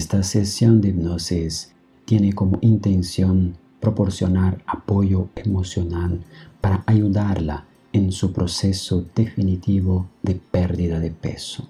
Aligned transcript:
Esta 0.00 0.22
sesión 0.22 0.80
de 0.80 0.88
hipnosis 0.88 1.72
tiene 2.06 2.32
como 2.32 2.56
intención 2.62 3.58
proporcionar 3.80 4.64
apoyo 4.66 5.28
emocional 5.36 6.24
para 6.62 6.82
ayudarla 6.86 7.66
en 7.92 8.10
su 8.10 8.32
proceso 8.32 9.04
definitivo 9.14 10.08
de 10.22 10.36
pérdida 10.36 11.00
de 11.00 11.10
peso. 11.10 11.68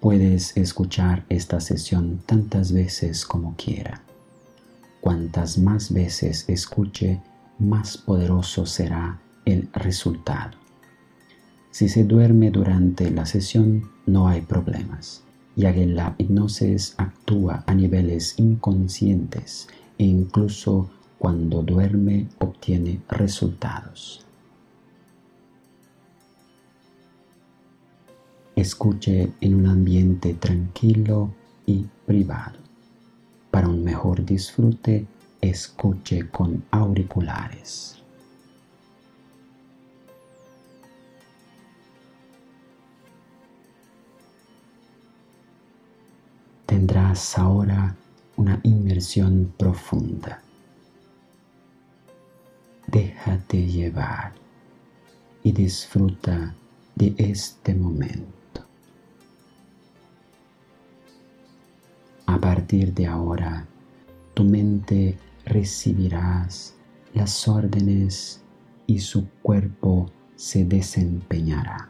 Puedes 0.00 0.56
escuchar 0.56 1.24
esta 1.28 1.60
sesión 1.60 2.24
tantas 2.26 2.72
veces 2.72 3.24
como 3.24 3.54
quiera. 3.54 4.02
Cuantas 5.00 5.58
más 5.58 5.92
veces 5.92 6.44
escuche, 6.48 7.20
más 7.60 7.96
poderoso 7.98 8.66
será 8.66 9.20
el 9.44 9.68
resultado. 9.72 10.58
Si 11.70 11.88
se 11.88 12.02
duerme 12.02 12.50
durante 12.50 13.12
la 13.12 13.26
sesión, 13.26 13.88
no 14.06 14.26
hay 14.26 14.40
problemas, 14.40 15.22
ya 15.58 15.74
que 15.74 15.86
la 15.86 16.14
hipnosis 16.18 16.94
actúa 16.98 17.64
a 17.66 17.74
niveles 17.74 18.38
inconscientes 18.38 19.66
e 19.98 20.04
incluso 20.04 20.88
cuando 21.18 21.62
duerme 21.64 22.28
obtiene 22.38 23.00
resultados. 23.08 24.24
Escuche 28.54 29.32
en 29.40 29.56
un 29.56 29.66
ambiente 29.66 30.34
tranquilo 30.34 31.34
y 31.66 31.86
privado. 32.06 32.60
Para 33.50 33.68
un 33.68 33.82
mejor 33.82 34.24
disfrute, 34.24 35.06
escuche 35.40 36.28
con 36.30 36.62
auriculares. 36.70 37.97
Tendrás 46.68 47.38
ahora 47.38 47.96
una 48.36 48.60
inmersión 48.62 49.54
profunda. 49.56 50.42
Déjate 52.86 53.66
llevar 53.66 54.34
y 55.42 55.52
disfruta 55.52 56.54
de 56.94 57.14
este 57.16 57.74
momento. 57.74 58.66
A 62.26 62.38
partir 62.38 62.92
de 62.92 63.06
ahora, 63.06 63.66
tu 64.34 64.44
mente 64.44 65.18
recibirás 65.46 66.74
las 67.14 67.48
órdenes 67.48 68.42
y 68.86 68.98
su 68.98 69.26
cuerpo 69.40 70.10
se 70.36 70.66
desempeñará 70.66 71.88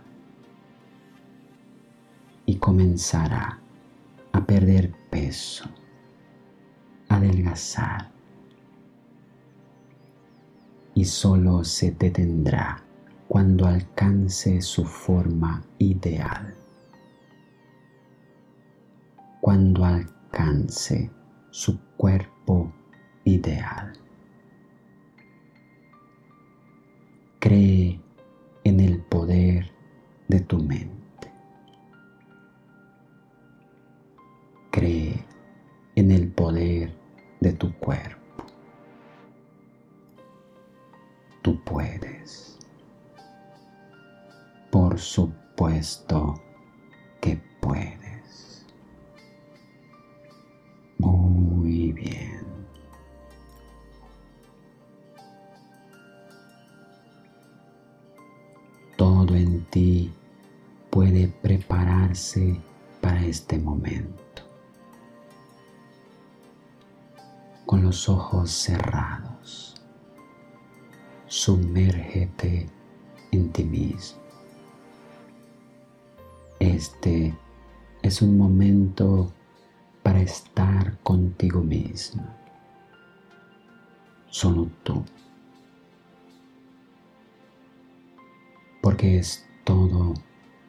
y 2.47 2.55
comenzará 2.59 3.59
a 4.33 4.45
perder 4.45 4.93
peso, 5.11 5.65
adelgazar 7.09 8.11
y 10.95 11.05
solo 11.05 11.63
se 11.63 11.93
detendrá 11.93 12.83
cuando 13.29 13.67
alcance 13.67 14.61
su 14.61 14.85
forma 14.85 15.63
ideal. 15.79 16.55
Cuando 19.41 19.85
alcance 19.85 21.11
su 21.51 21.79
cuerpo 21.97 22.73
ideal. 23.25 23.93
Cree 27.39 28.01
en 28.65 28.81
el 28.81 29.01
poder 29.03 29.71
de 30.27 30.41
tu 30.41 30.59
mente. 30.59 30.98
Ojos 68.07 68.51
cerrados, 68.51 69.75
sumérgete 71.27 72.69
en 73.33 73.51
ti 73.51 73.65
mismo. 73.65 74.21
Este 76.61 77.35
es 78.03 78.21
un 78.21 78.37
momento 78.37 79.33
para 80.03 80.21
estar 80.21 80.99
contigo 80.99 81.61
mismo. 81.61 82.23
Solo 84.29 84.69
tú. 84.83 85.03
Porque 88.83 89.19
es 89.19 89.47
todo 89.65 90.15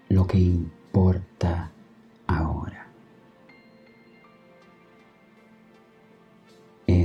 lo 0.08 0.26
que 0.26 0.40
importa 0.40 1.72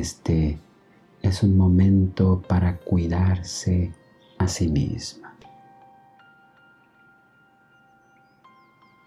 Este 0.05 0.59
es 1.23 1.43
un 1.43 1.57
momento 1.57 2.43
para 2.47 2.77
cuidarse 2.77 3.91
a 4.37 4.47
sí 4.47 4.69
misma. 4.69 5.35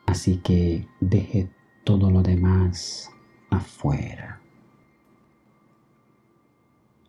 Así 0.07 0.37
que 0.37 0.87
deje 0.99 1.51
todo 1.83 2.09
lo 2.09 2.23
demás 2.23 3.11
afuera. 3.51 4.41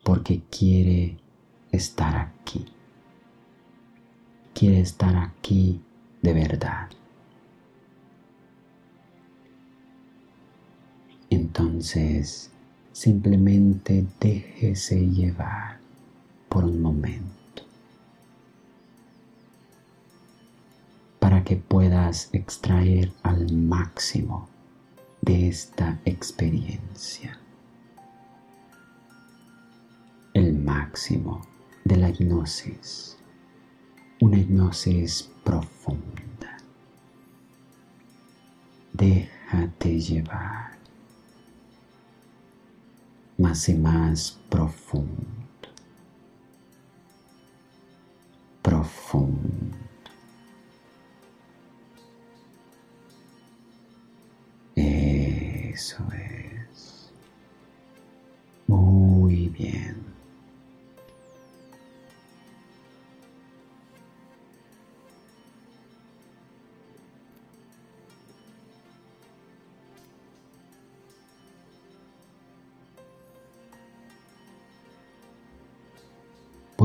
Porque 0.04 0.42
quiere 0.50 1.16
estar 1.72 2.14
aquí. 2.14 2.66
Quiere 4.52 4.80
estar 4.80 5.16
aquí 5.16 5.80
de 6.20 6.34
verdad. 6.34 6.90
Entonces, 11.30 12.52
simplemente 12.92 14.06
déjese 14.20 15.06
llevar 15.06 15.78
por 16.48 16.64
un 16.64 16.80
momento 16.80 17.62
para 21.18 21.44
que 21.44 21.56
puedas 21.56 22.30
extraer 22.32 23.12
al 23.22 23.52
máximo 23.52 24.48
de 25.20 25.48
esta 25.48 25.98
experiencia, 26.04 27.38
el 30.32 30.54
máximo 30.54 31.42
de 31.84 31.96
la 31.96 32.08
hipnosis. 32.10 33.18
Una 34.20 34.38
hipnosis 34.38 35.30
profunda. 35.44 36.56
Déjate 38.92 40.00
llevar 40.00 40.77
más 43.38 43.68
y 43.68 43.74
más 43.74 44.38
profundo, 44.50 45.24
profundo. 48.62 49.76
Eso 54.74 56.04
es. 56.12 56.57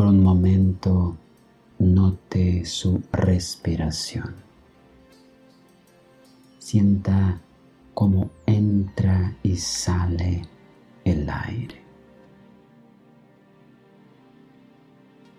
Por 0.03 0.11
un 0.11 0.21
momento 0.21 1.15
note 1.79 2.65
su 2.65 3.01
respiración. 3.13 4.35
Sienta 6.59 7.39
cómo 7.93 8.29
entra 8.45 9.33
y 9.43 9.55
sale 9.55 10.41
el 11.05 11.29
aire. 11.29 11.81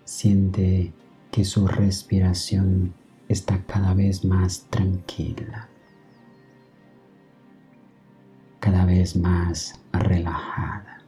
Siente 0.03 0.91
que 1.29 1.45
su 1.45 1.67
respiración 1.67 2.95
está 3.29 3.63
cada 3.67 3.93
vez 3.93 4.25
más 4.25 4.65
tranquila, 4.71 5.69
cada 8.59 8.83
vez 8.85 9.15
más 9.15 9.79
relajada. 9.93 11.04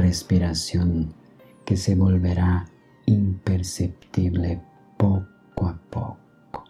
Respiración 0.00 1.14
que 1.64 1.76
se 1.76 1.94
volverá 1.94 2.66
imperceptible 3.06 4.60
poco 4.96 5.66
a 5.66 5.78
poco. 5.90 6.64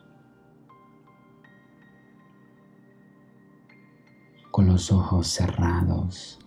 Con 4.50 4.66
los 4.66 4.90
ojos 4.90 5.28
cerrados, 5.28 6.38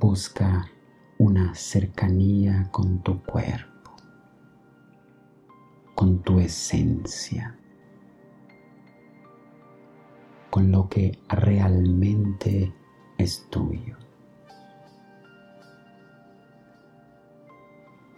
busca 0.00 0.66
una 1.18 1.54
cercanía 1.54 2.68
con 2.72 3.02
tu 3.02 3.22
cuerpo, 3.22 3.92
con 5.94 6.22
tu 6.22 6.40
esencia, 6.40 7.56
con 10.50 10.72
lo 10.72 10.88
que 10.88 11.18
realmente 11.28 12.74
es 13.16 13.46
tuyo. 13.48 14.09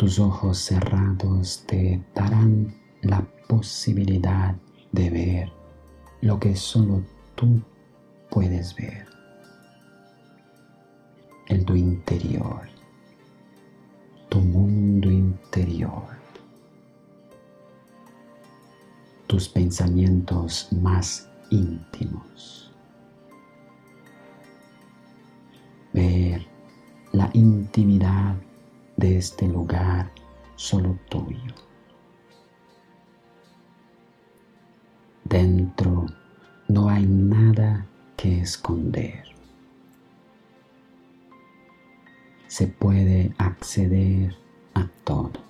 Tus 0.02 0.18
ojos 0.18 0.58
cerrados 0.58 1.62
te 1.64 2.02
darán 2.12 2.74
la 3.02 3.24
posibilidad 3.46 4.52
de 4.90 5.10
ver 5.10 5.52
lo 6.22 6.40
que 6.40 6.56
solo 6.56 7.04
tú 7.36 7.62
puedes 8.28 8.74
ver. 8.74 9.06
El 11.46 11.64
tu 11.64 11.76
interior, 11.76 12.62
tu 14.28 14.40
mundo 14.40 15.08
interior, 15.08 16.08
tus 19.28 19.48
pensamientos 19.48 20.66
más 20.72 21.30
íntimos. 21.48 22.74
Ver 25.92 26.44
la 27.12 27.30
intimidad 27.34 28.34
de 29.02 29.18
este 29.18 29.48
lugar 29.48 30.12
solo 30.54 30.96
tuyo. 31.08 31.54
Dentro 35.24 36.06
no 36.68 36.88
hay 36.88 37.04
nada 37.04 37.84
que 38.16 38.42
esconder. 38.42 39.24
Se 42.46 42.68
puede 42.68 43.34
acceder 43.38 44.36
a 44.74 44.86
todo. 45.02 45.40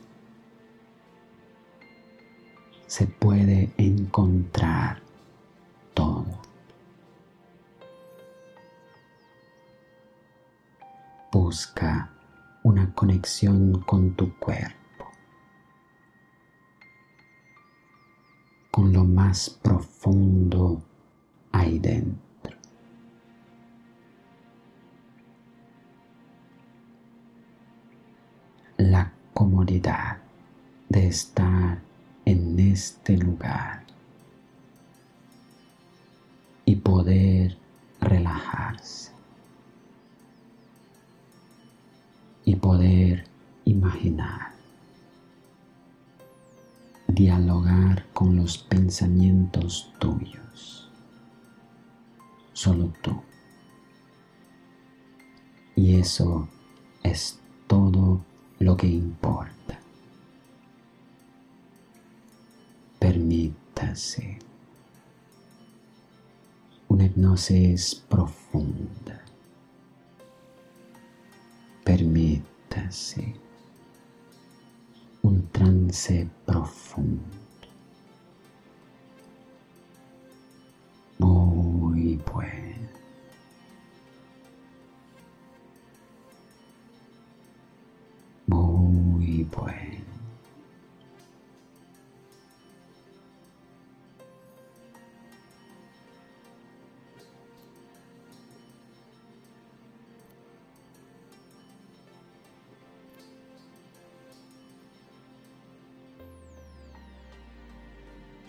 Se 2.86 3.06
puede 3.06 3.70
encontrar 3.76 5.02
todo. 5.92 6.40
Busca 11.30 12.12
conexión 12.90 13.80
con 13.82 14.14
tu 14.14 14.36
cuerpo, 14.38 15.06
con 18.70 18.92
lo 18.92 19.04
más 19.04 19.50
profundo 19.50 20.82
ahí 21.52 21.78
dentro. 21.78 22.56
La 28.76 29.12
comodidad 29.32 30.18
de 30.88 31.06
estar 31.06 31.80
en 32.24 32.58
este 32.58 33.16
lugar 33.16 33.84
y 36.64 36.76
poder 36.76 37.56
relajarse. 38.00 39.11
Poder 42.72 43.24
imaginar, 43.66 44.54
dialogar 47.06 48.06
con 48.14 48.34
los 48.34 48.56
pensamientos 48.56 49.92
tuyos, 49.98 50.90
solo 52.54 52.90
tú. 53.02 53.20
Y 55.76 55.96
eso 55.96 56.48
es 57.02 57.38
todo 57.66 58.24
lo 58.58 58.74
que 58.74 58.86
importa. 58.86 59.78
Permítase 62.98 64.38
una 66.88 67.04
hipnosis 67.04 67.96
profunda 68.08 69.31
Un 75.24 75.40
trance 75.50 76.28
profundo. 76.44 77.41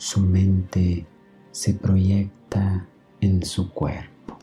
Su 0.03 0.19
mente 0.19 1.07
se 1.51 1.75
proyecta 1.75 2.85
en 3.21 3.41
su 3.41 3.71
cuerpo. 3.71 4.37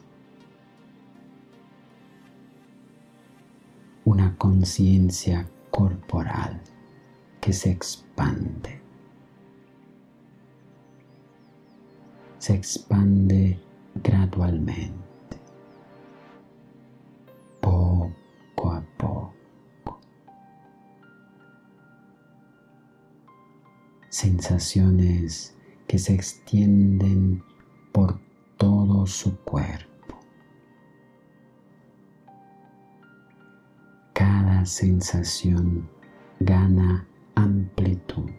Una 4.06 4.34
conciencia 4.38 5.46
corporal 5.70 6.62
que 7.42 7.52
se 7.52 7.72
expande. 7.72 8.80
Se 12.38 12.54
expande 12.54 13.60
gradualmente, 14.02 15.09
sensaciones 24.20 25.56
que 25.86 25.98
se 25.98 26.12
extienden 26.12 27.42
por 27.90 28.20
todo 28.58 29.06
su 29.06 29.34
cuerpo. 29.44 30.20
Cada 34.12 34.66
sensación 34.66 35.88
gana 36.38 37.08
amplitud. 37.34 38.30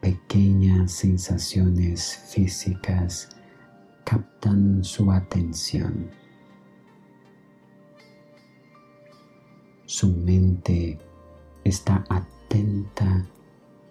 Pequeñas 0.00 0.92
sensaciones 0.92 2.16
físicas 2.32 3.28
captan 4.06 4.82
su 4.82 5.12
atención. 5.12 6.10
Su 9.84 10.08
mente 10.08 10.98
está 11.64 12.04
atenta 12.08 13.26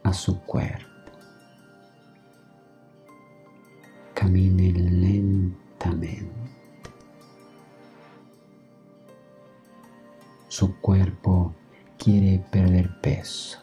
a 0.04 0.14
su 0.14 0.42
cuerpo. 0.42 0.90
Camine 4.14 4.72
lentamente. 4.72 6.42
Su 10.48 10.76
cuerpo 10.80 11.56
quiere 11.98 12.44
perder 12.52 13.00
peso. 13.00 13.60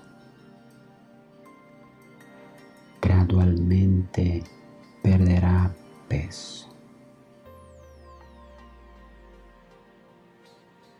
Gradualmente 3.01 4.43
perderá 5.03 5.75
peso. 6.09 6.69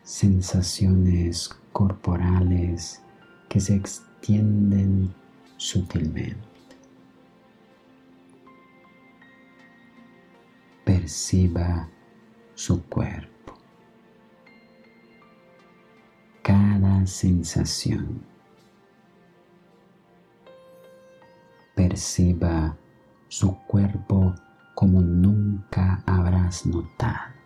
Sensaciones 0.09 1.55
corporales 1.71 2.99
que 3.47 3.59
se 3.59 3.75
extienden 3.75 5.13
sutilmente. 5.55 6.35
Perciba 10.83 11.87
su 12.55 12.83
cuerpo. 12.85 13.53
Cada 16.41 17.05
sensación. 17.05 18.23
Perciba 21.75 22.75
su 23.27 23.55
cuerpo 23.67 24.33
como 24.73 25.01
nunca 25.03 26.01
habrás 26.07 26.65
notado. 26.65 27.38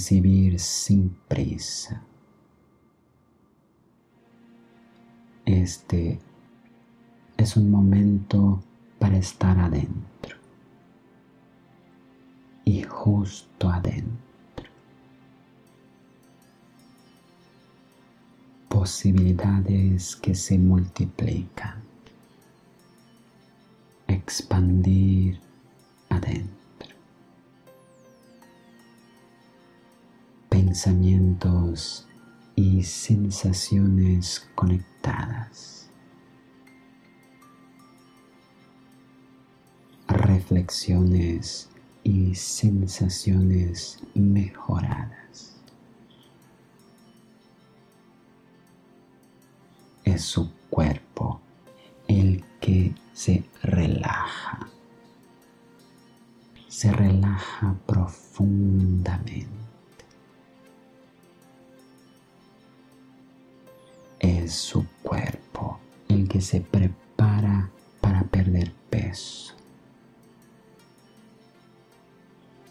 Percibir 0.00 0.58
sin 0.58 1.10
prisa. 1.28 2.02
Este 5.44 6.18
es 7.36 7.54
un 7.58 7.70
momento 7.70 8.62
para 8.98 9.18
estar 9.18 9.58
adentro 9.58 10.38
y 12.64 12.82
justo 12.82 13.68
adentro. 13.68 14.70
Posibilidades 18.70 20.16
que 20.16 20.34
se 20.34 20.56
multiplican. 20.56 21.82
Expandir 24.08 25.38
adentro. 26.08 26.59
Pensamientos 30.70 32.06
y 32.54 32.84
sensaciones 32.84 34.48
conectadas. 34.54 35.90
Reflexiones 40.06 41.70
y 42.04 42.36
sensaciones 42.36 43.98
mejoradas. 44.14 45.60
Es 50.04 50.22
su 50.22 50.52
cuerpo 50.70 51.40
el 52.06 52.44
que 52.60 52.94
se 53.12 53.42
relaja. 53.64 54.68
Se 56.68 56.92
relaja 56.92 57.74
profundamente. 57.86 59.59
Su 64.50 64.84
cuerpo 65.04 65.78
el 66.08 66.28
que 66.28 66.40
se 66.40 66.60
prepara 66.60 67.70
para 68.00 68.24
perder 68.24 68.72
peso 68.90 69.54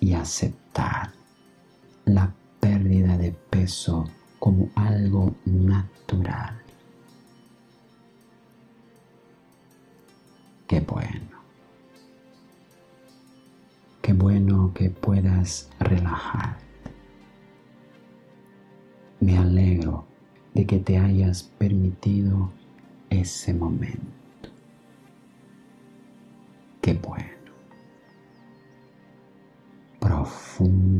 y 0.02 0.14
aceptar 0.14 1.14
la 2.04 2.34
pérdida 2.60 3.18
de 3.18 3.32
peso 3.32 4.10
como 4.40 4.70
algo 4.76 5.34
natural. 5.46 6.62
Qué 10.68 10.82
bueno. 10.82 11.40
Qué 14.02 14.12
bueno 14.12 14.74
que 14.74 14.90
puedas 14.90 15.70
relajar. 15.80 16.58
Me 19.22 19.38
alegro 19.38 19.69
de 20.54 20.66
que 20.66 20.80
te 20.80 20.98
hayas 20.98 21.44
permitido 21.44 22.50
ese 23.10 23.54
momento. 23.54 24.08
Qué 26.82 26.94
bueno. 26.94 27.30
Profundamente. 30.00 30.99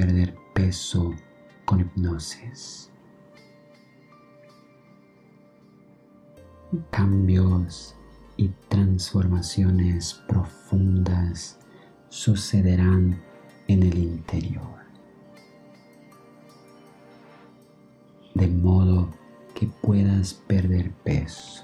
Perder 0.00 0.34
peso 0.54 1.14
con 1.66 1.80
hipnosis. 1.80 2.90
Cambios 6.90 7.94
y 8.38 8.48
transformaciones 8.70 10.14
profundas 10.26 11.58
sucederán 12.08 13.20
en 13.68 13.82
el 13.82 13.98
interior. 13.98 14.80
De 18.32 18.48
modo 18.48 19.10
que 19.54 19.66
puedas 19.66 20.32
perder 20.32 20.92
peso. 21.04 21.62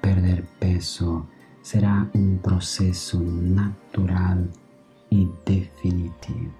Perder 0.00 0.44
peso 0.60 1.26
será 1.62 2.08
un 2.14 2.38
proceso 2.38 3.18
natural 3.20 4.48
y 5.10 5.30
definitivo. 5.44 6.52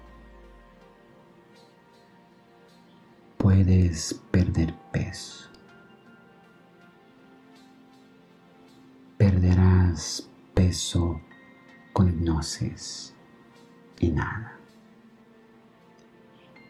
Puedes 3.37 4.13
perder 4.31 4.73
peso. 4.91 5.49
Perderás 9.17 10.29
peso 10.53 11.21
con 11.93 12.09
hipnosis 12.09 13.13
y 13.99 14.09
nada. 14.09 14.57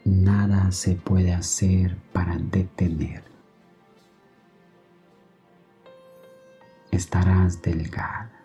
Nada 0.05 0.71
se 0.71 0.95
puede 0.95 1.33
hacer 1.33 1.97
para 2.13 2.37
detener. 2.37 3.23
Estarás 6.91 7.61
delgada 7.61 8.38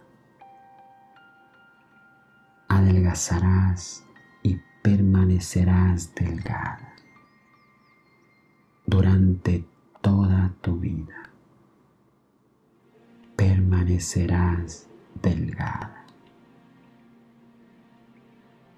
adelgazarás 3.15 4.05
y 4.43 4.61
permanecerás 4.83 6.13
delgada 6.17 6.93
durante 8.87 9.65
toda 10.03 10.53
tu 10.61 10.81
vida. 10.81 11.31
Permanecerás 13.37 14.89
delgada 15.23 16.05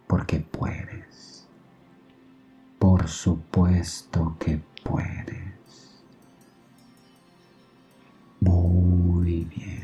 porque 0.07 0.41
puedes. 0.41 1.49
Por 2.79 3.09
supuesto 3.09 4.37
que 4.39 4.61
puedes. 4.85 6.05
Muy 8.41 9.45
bien. 9.45 9.76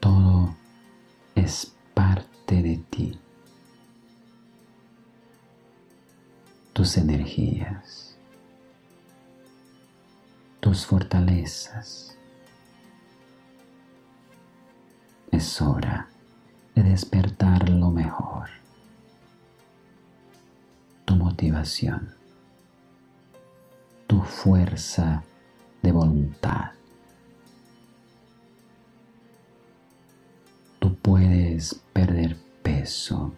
Todo 0.00 0.54
es 1.34 1.74
parte 1.94 2.62
de 2.62 2.76
ti. 2.90 3.18
Tus 6.74 6.98
energías, 6.98 8.16
tus 10.60 10.84
fortalezas. 10.84 12.18
Es 15.30 15.62
hora 15.62 16.08
de 16.74 16.82
despertar 16.82 17.70
lo 17.70 17.90
mejor. 17.90 18.50
Tu 21.06 21.16
motivación, 21.16 22.14
tu 24.06 24.20
fuerza 24.20 25.22
de 25.84 25.92
voluntad. 25.92 26.72
Tú 30.78 30.96
puedes 30.96 31.74
perder 31.92 32.36
peso 32.62 33.34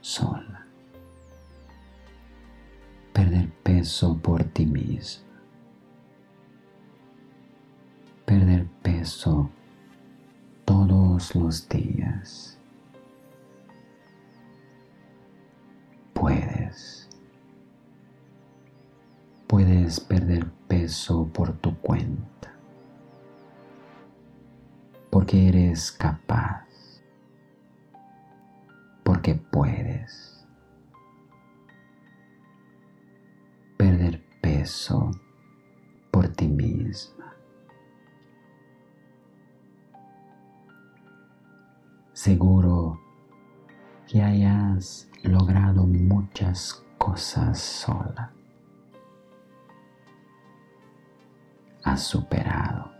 sola. 0.00 0.66
Perder 3.12 3.50
peso 3.62 4.16
por 4.16 4.42
ti 4.44 4.64
mismo. 4.64 5.24
Perder 8.24 8.66
peso 8.82 9.50
todos 10.64 11.34
los 11.34 11.68
días. 11.68 12.58
Puedes. 16.14 17.08
Puedes 19.46 20.00
perder 20.00 20.50
por 21.32 21.52
tu 21.58 21.74
cuenta. 21.80 22.52
Porque 25.10 25.48
eres 25.48 25.90
capaz. 25.92 27.02
Porque 29.02 29.34
puedes. 29.34 30.46
Perder 33.76 34.22
peso 34.40 35.10
por 36.10 36.28
ti 36.28 36.48
misma. 36.48 37.34
Seguro 42.12 43.00
que 44.06 44.22
hayas 44.22 45.08
logrado 45.22 45.86
muchas 45.86 46.84
cosas 46.98 47.58
sola. 47.58 48.32
Has 51.84 52.02
superado 52.02 52.90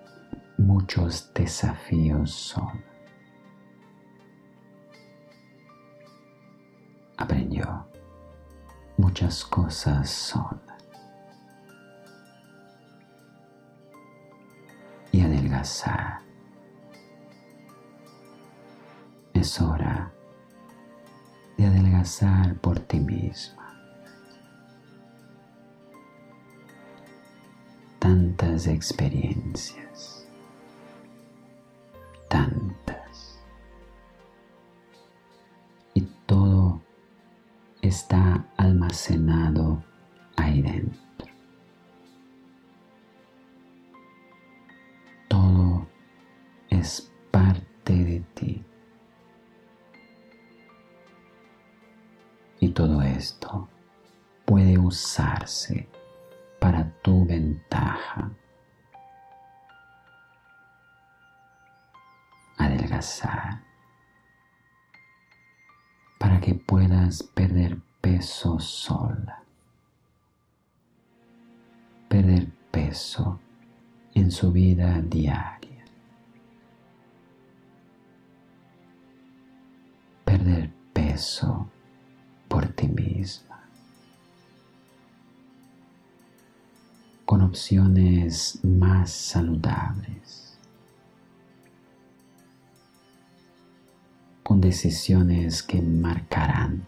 muchos 0.58 1.32
desafíos 1.32 2.30
sola. 2.30 2.84
Aprendió 7.16 7.88
muchas 8.99 9.42
cosas 9.42 10.10
sola. 10.10 10.76
Y 15.12 15.23
adelgazar. 15.23 16.20
Es 19.32 19.60
hora 19.62 20.12
de 21.56 21.66
adelgazar 21.66 22.54
por 22.56 22.80
ti 22.80 23.00
misma. 23.00 23.63
Tantas 28.04 28.67
experiencias, 28.67 30.28
tantas. 32.28 33.43
Y 35.95 36.02
todo 36.26 36.82
está 37.80 38.47
almacenado 38.58 39.82
ahí 40.36 40.60
dentro. 40.60 41.32
Todo 45.28 45.86
es 46.69 47.10
parte 47.30 47.95
de 47.95 48.21
ti. 48.34 48.62
Y 52.60 52.69
todo 52.69 53.00
esto 53.00 53.67
puede 54.45 54.76
usarse 54.76 55.88
para 56.60 56.93
tu 57.04 57.26
ventaja. 57.26 58.30
Adelgazar 62.56 63.62
para 66.19 66.40
que 66.40 66.54
puedas 66.54 67.23
perder 67.23 67.76
peso 68.00 68.58
sola. 68.58 69.43
Perder 72.08 72.49
peso 72.71 73.38
en 74.14 74.30
su 74.30 74.50
vida 74.50 75.02
diaria. 75.02 75.84
Perder 80.25 80.71
peso 80.95 81.69
por 82.49 82.67
ti 82.69 82.88
misma. 82.88 83.53
Con 87.25 87.41
opciones 87.41 88.60
más 88.63 89.10
saludables. 89.10 90.58
Con 94.43 94.60
decisiones 94.60 95.63
que 95.63 95.80
marcarán 95.80 96.87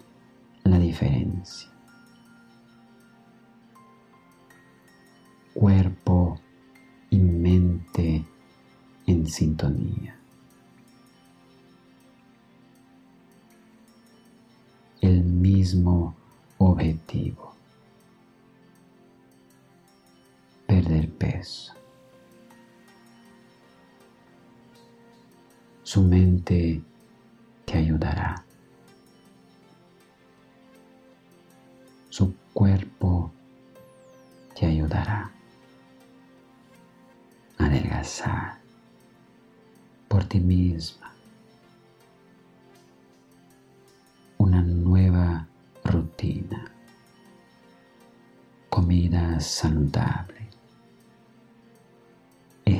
la 0.64 0.79
diferencia. 0.79 1.70
Cuerpo 5.55 6.38
y 7.09 7.18
mente 7.18 8.25
en 9.07 9.27
sintonía. 9.27 10.16
el 15.07 15.22
mismo 15.25 16.14
objetivo. 16.59 17.56
Peso. 21.18 21.72
Su 25.83 26.03
mente 26.03 26.81
te 27.64 27.79
ayudará. 27.79 28.44
Su 32.09 32.35
cuerpo 32.53 33.33
te 34.55 34.66
ayudará 34.66 35.31
a 37.59 37.64
adelgazar 37.66 38.59
por 40.09 40.25
ti 40.25 40.40
misma 40.40 41.12
una 44.38 44.62
nueva 44.62 45.46
rutina, 45.85 46.70
comida 48.70 49.40
saludable, 49.40 50.36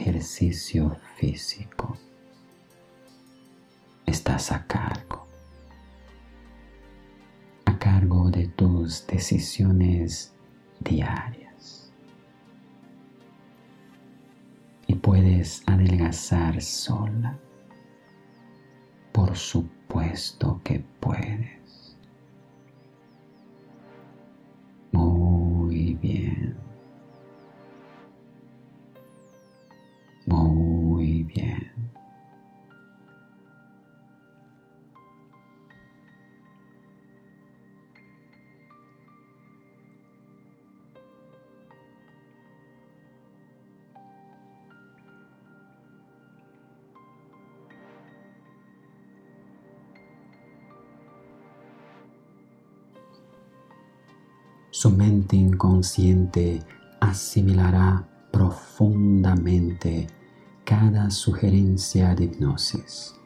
ejercicio 0.07 0.97
físico. 1.17 1.97
Estás 4.07 4.53
a 4.53 4.65
cargo, 4.65 5.27
a 7.65 7.77
cargo 7.77 8.31
de 8.31 8.47
tus 8.47 9.05
decisiones 9.09 10.33
diarias. 10.79 11.91
Y 14.87 14.95
puedes 14.95 15.65
adelgazar 15.67 16.63
sola. 16.63 17.37
Por 19.11 19.37
supuesto 19.37 20.61
que 20.63 20.85
puedes. 21.01 21.56
Su 54.87 54.93
mente 54.93 55.35
inconsciente 55.35 56.63
asimilará 57.01 58.07
profundamente 58.31 60.07
cada 60.65 61.11
sugerencia 61.11 62.15
de 62.15 62.27
hipnosis. 62.27 63.17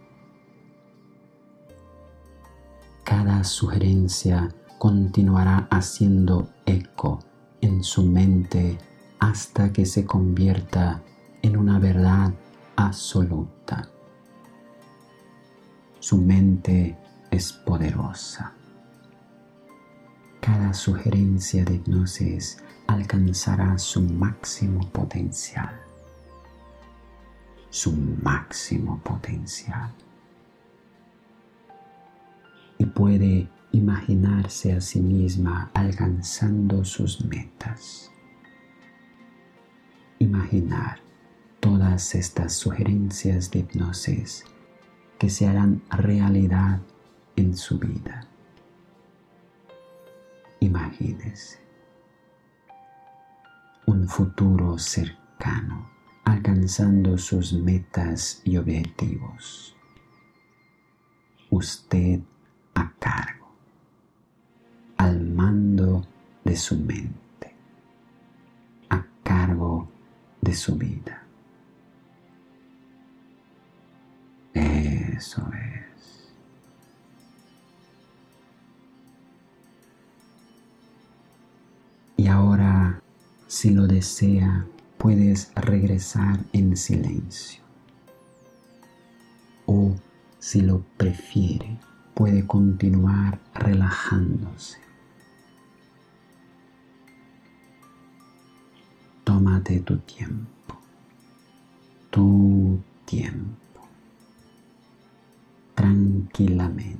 Cada 3.04 3.44
sugerencia 3.44 4.48
continuará 4.78 5.68
haciendo 5.70 6.48
eco 6.64 7.18
en 7.60 7.84
su 7.84 8.04
mente 8.04 8.78
hasta 9.18 9.70
que 9.70 9.84
se 9.84 10.06
convierta 10.06 11.02
en 11.42 11.58
una 11.58 11.78
verdad 11.78 12.32
absoluta. 12.76 13.86
Su 15.98 16.16
mente 16.16 16.96
es 17.30 17.52
poderosa. 17.52 18.54
Cada 20.40 20.72
sugerencia 20.72 21.64
de 21.66 21.74
hipnosis 21.74 22.62
alcanzará 22.86 23.76
su 23.76 24.00
máximo 24.00 24.88
potencial. 24.90 25.78
Su 27.68 27.92
máximo 27.92 28.98
potencial. 29.04 29.92
Y 32.78 32.86
puede 32.86 33.50
imaginarse 33.72 34.72
a 34.72 34.80
sí 34.80 35.02
misma 35.02 35.70
alcanzando 35.74 36.86
sus 36.86 37.22
metas. 37.26 38.10
Imaginar 40.18 41.00
todas 41.60 42.14
estas 42.14 42.54
sugerencias 42.54 43.50
de 43.50 43.58
hipnosis 43.60 44.44
que 45.18 45.28
se 45.28 45.46
harán 45.46 45.82
realidad 45.90 46.80
en 47.36 47.54
su 47.54 47.78
vida. 47.78 48.29
Imagínese 50.60 51.58
un 53.86 54.06
futuro 54.06 54.78
cercano 54.78 55.90
alcanzando 56.24 57.18
sus 57.18 57.52
metas 57.52 58.40
y 58.44 58.56
objetivos. 58.56 59.74
Usted 61.50 62.20
a 62.74 62.92
cargo, 62.98 63.52
al 64.96 65.26
mando 65.26 66.06
de 66.44 66.54
su 66.56 66.78
mente, 66.78 67.54
a 68.90 69.04
cargo 69.24 69.88
de 70.40 70.54
su 70.54 70.76
vida. 70.76 71.24
Eso 74.54 75.42
es. 75.54 75.59
Si 83.60 83.68
lo 83.68 83.86
desea, 83.86 84.64
puedes 84.96 85.52
regresar 85.54 86.40
en 86.54 86.78
silencio. 86.78 87.62
O, 89.66 89.94
si 90.38 90.62
lo 90.62 90.82
prefiere, 90.96 91.78
puede 92.14 92.46
continuar 92.46 93.38
relajándose. 93.52 94.78
Tómate 99.24 99.80
tu 99.80 99.98
tiempo, 99.98 100.80
tu 102.08 102.80
tiempo 103.04 103.86
tranquilamente, 105.74 106.99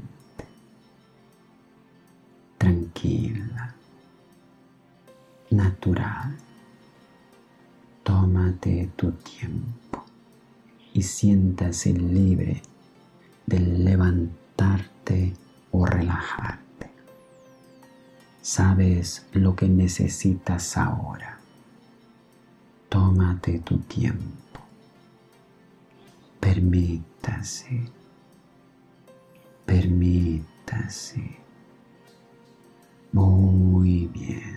tu 9.00 9.12
tiempo 9.12 10.04
y 10.92 11.00
siéntase 11.02 11.94
libre 11.94 12.60
de 13.46 13.58
levantarte 13.58 15.32
o 15.70 15.86
relajarte. 15.86 16.90
Sabes 18.42 19.24
lo 19.32 19.56
que 19.56 19.68
necesitas 19.68 20.76
ahora. 20.76 21.38
Tómate 22.90 23.60
tu 23.60 23.78
tiempo. 23.78 24.60
Permítase 26.38 28.00
Permítase. 29.70 31.22
Muy 33.12 34.08
bien. 34.08 34.49